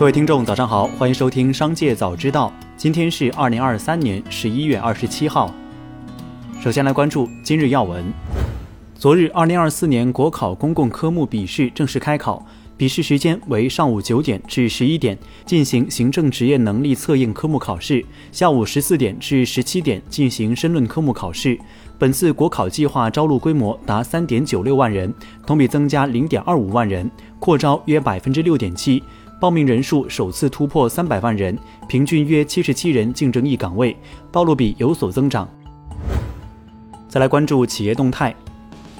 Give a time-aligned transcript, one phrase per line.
[0.00, 2.50] 各位听众，早上好，欢迎收听《商界早知道》。
[2.74, 5.52] 今天是二零二三年十一月二十七号。
[6.58, 8.02] 首先来关注今日要闻。
[8.94, 12.42] 昨日，二零二四年国考公共科目笔试正式开考，
[12.78, 21.58] 笔试时间为上午九点至十一点进行行政职业能力测验科目考试，下午十四点至十七点进行申论科目考试。
[21.98, 25.12] 本次国考计划招录规模达三点九六万人，
[25.46, 29.02] 同比增加零点二五万人，扩招约百分之六点七。
[29.40, 31.58] 报名人数首次突破三百万人，
[31.88, 33.96] 平均约七十七人竞争一岗位，
[34.30, 35.48] 报录比有所增长。
[37.08, 38.36] 再来关注企业动态，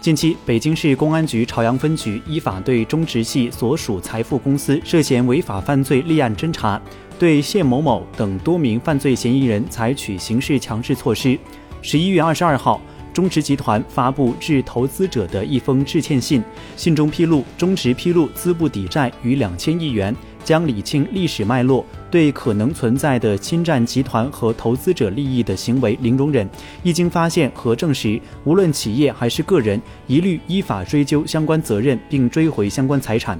[0.00, 6.80] 近期北京市公安局朝阳分局依法对中植系所属财富公司涉嫌违法犯罪立案侦查，
[7.18, 11.36] 对谢某某等多名犯罪嫌疑人采取刑事强制措施。
[11.82, 12.80] 十一月二十二号。
[13.10, 16.40] 中植集团发布致投资者的一封致歉信，
[16.76, 20.14] 信中披露，中植披露资不抵债逾两千亿元，
[20.44, 26.48] 将理清历史脉络，对可能存在的侵占集团和投资者利益的行为零容忍，
[26.82, 33.38] 一经发现和证实，无论企业还是个人，一律依法追究相关责任，并追回相关财产。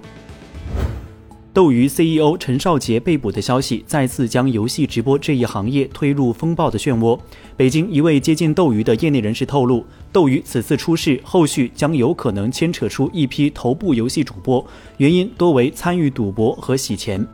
[1.54, 7.18] 斗鱼 CEO 陈少杰被捕的消息，再次将游戏直播这一行业推入风暴的漩涡。
[7.56, 14.64] 北京一位接近斗鱼的业内人士透露，斗鱼此次出事，后续将有可能牵扯出一批头部游戏主播，
[14.98, 17.26] 原因多为参与赌博和洗钱。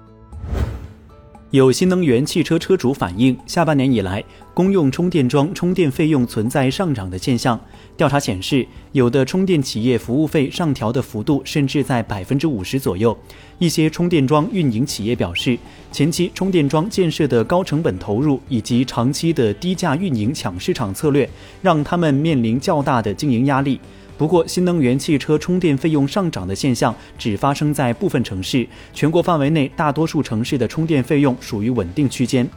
[1.55, 7.61] 有新能源汽车车主反映，下半年以来，公用充电桩充电费用存在上涨的现象。
[7.97, 13.17] 调查显示，有的充电企业服务费上调的幅度甚至在百分之五十左右。
[13.61, 15.57] 一些充电桩运营企业表示，
[15.93, 21.31] 前期充电桩建设的高成本投入以及长期的低价运营抢市场策略，
[21.63, 23.79] 让他们面临较大的经营压力。
[24.17, 32.49] 不过，新能源汽车充电费用上涨的现象只发生在部分城市，全国范围内大多数城市的充电费用属于稳定区间。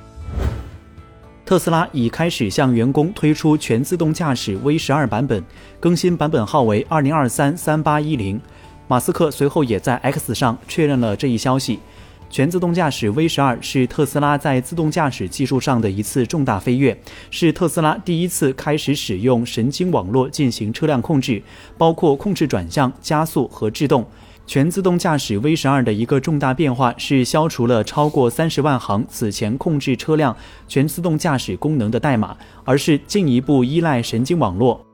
[1.43, 5.43] 特斯拉已开始向员工推出全自动驾驶 V 十二版本，
[5.79, 8.39] 更新版本号为二零二三三八一零。
[8.87, 11.79] 马斯克随后也在 X 上确认了这一消息。
[12.29, 16.97] 全自动驾驶 V 十二是特斯拉在自动驾驶技术上的一次重大飞跃，
[17.31, 21.41] 是特斯拉第一次开始使用神经网络进行车辆控制，
[21.77, 24.05] 包括控制转向、加速和制动。
[24.45, 30.33] 全自动驾驶 V 十二的一个重大变化是消除了超过三十万行此前控制车辆
[30.69, 34.85] 全自动驾驶功能的代码，而是进一步依赖神经网络。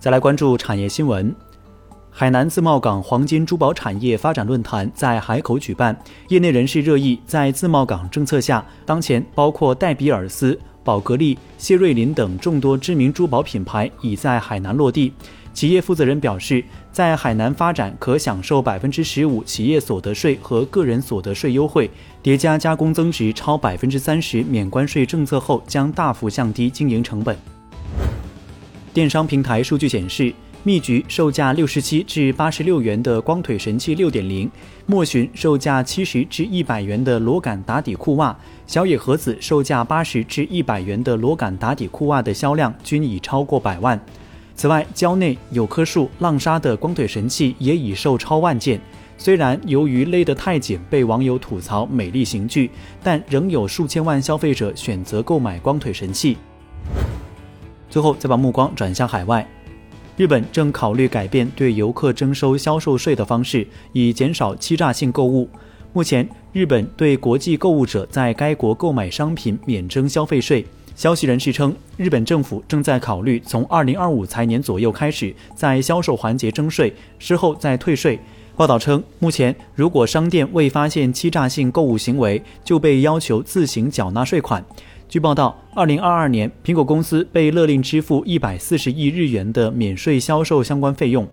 [0.00, 1.32] 再来关注产业新闻。
[2.20, 5.98] 海南自贸港黄金珠宝产业发展论坛在海口举办，
[6.28, 15.14] 业内人士热议，在自贸港政策下，当前包括戴比尔斯、宝格丽、谢瑞麟等众多知名珠宝品牌已在海南落地。
[15.54, 21.90] 企业负责人表示，在海南发展可享受百分之十五企业所得税和个人所得税优惠，
[22.22, 27.34] 叠加加工增值超百分之三十免关税政策后，将大幅降低经营成本。
[28.92, 30.34] 电商平台数据显示。
[30.62, 34.50] 蜜橘售价六十七至八十六元的光腿神器六点零，
[34.84, 43.98] 莫寻售价七十至一百元的裸感打底裤袜，小野盒子售价八十至一百元的裸感打底裤袜的销量均已超过百万。
[44.54, 48.78] 此外，蕉内、有棵树、浪莎的光腿神器也已售超万件。
[49.16, 52.70] 虽然由于勒得太紧被网友吐槽美丽刑具，
[53.02, 56.36] 但仍有数千万消费者选择购买光腿神器。
[57.88, 59.46] 最后，再把目光转向海外。
[60.20, 65.48] 日本正考虑改变对游客征收销售税的方式，以减少欺诈性购物。
[65.94, 70.62] 目前，日本对国际购物者在该国购买商品免征消费税。
[70.94, 78.18] 消息人士称，日本政府正在考虑从2025财年左右开始，在销售环节征税，之后再退税。
[78.58, 84.62] 报道称，目前如果商店未发现欺诈性购物行为，就被要求自行缴纳税款。
[85.10, 91.28] 据报道，二零二二年，苹果公司被勒令支付一百四十亿日元的免税销售相关费用。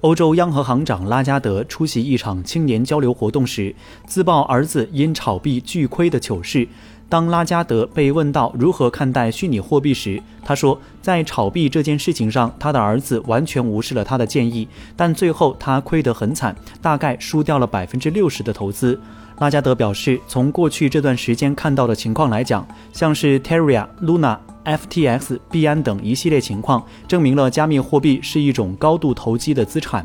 [0.00, 3.72] 欧洲央行行长拉加德出席一场青年交流活动时，
[4.08, 6.66] 自曝儿子因炒币巨亏的糗事。
[7.08, 14.66] 当拉加德被问到如何看待虚拟货币时，他说，在炒币这件事情上，他的儿子完全无视了他的建议，
[14.96, 18.98] 但最后他亏得很惨，大概输掉了百分之六十的投资。
[19.38, 30.04] 拉加德表示，从过去这段时间看到的情况来讲，像是 Terra、Luna、FTX、币安等一系列情况，证明了加密货币是一种高度投机的资产。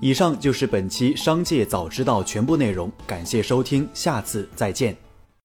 [0.00, 5.09] 以上就是本期商界早知道全部内容，感谢收听，下次再见。